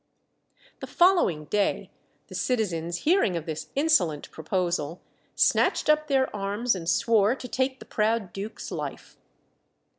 The 0.79 0.87
following 0.87 1.45
day, 1.45 1.91
the 2.25 2.33
citizens, 2.33 3.01
hearing 3.05 3.35
of 3.37 3.45
this 3.45 3.67
insolent 3.75 4.31
proposal, 4.31 4.99
snatched 5.35 5.91
up 5.91 6.07
their 6.07 6.35
arms, 6.35 6.73
and 6.73 6.89
swore 6.89 7.35
to 7.35 7.47
take 7.47 7.77
the 7.77 7.85
proud 7.85 8.33
duke's 8.33 8.71
life. 8.71 9.19